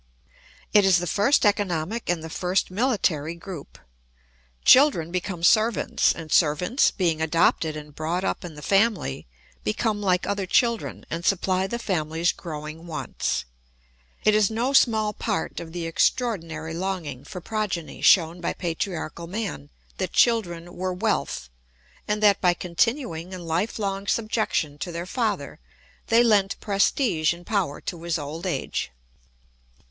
[0.73, 3.77] It is the first economic and the first military group.
[4.65, 9.27] Children become servants, and servants, being adopted and brought up in the family,
[9.63, 13.45] become like other children and supply the family's growing wants.
[14.23, 19.69] It was no small part of the extraordinary longing for progeny shown by patriarchal man
[19.99, 21.47] that children were wealth,
[22.07, 25.59] and that by continuing in life long subjection to their father
[26.07, 28.89] they lent prestige and power to his old age.